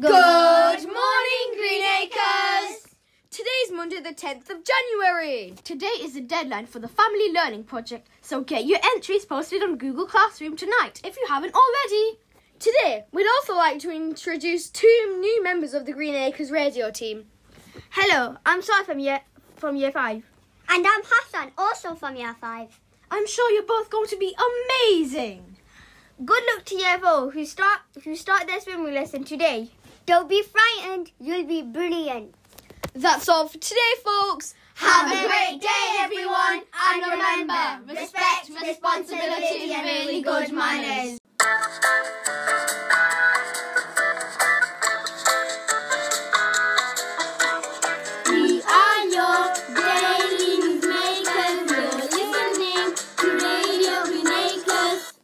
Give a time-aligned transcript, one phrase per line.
[0.00, 2.86] Good morning, Green Acres!
[3.30, 5.52] Today's Monday, the 10th of January.
[5.62, 9.76] Today is the deadline for the Family Learning Project, so get your entries posted on
[9.76, 12.18] Google Classroom tonight if you haven't already.
[12.58, 17.26] Today, we'd also like to introduce two new members of the Greenacres radio team.
[17.90, 19.20] Hello, I'm Sai from year,
[19.56, 20.24] from year 5.
[20.70, 22.80] And I'm Hassan, also from year 5.
[23.10, 24.34] I'm sure you're both going to be
[24.88, 25.58] amazing.
[26.24, 29.70] Good luck to Yevo who start who start their swimming lesson today.
[30.10, 32.34] Don't be frightened, you'll be brilliant.
[32.94, 34.54] That's all for today, folks.
[34.74, 41.20] Have a great day, everyone, and remember, respect, responsibility, and really good manners.